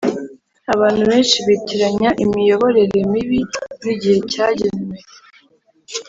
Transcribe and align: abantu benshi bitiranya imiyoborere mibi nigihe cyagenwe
abantu 0.73 1.01
benshi 1.09 1.37
bitiranya 1.47 2.09
imiyoborere 2.23 2.97
mibi 3.11 3.39
nigihe 3.83 4.19
cyagenwe 4.31 4.97